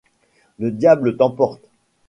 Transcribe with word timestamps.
Le 0.57 0.71
diable 0.71 1.15
t’emporte! 1.15 1.69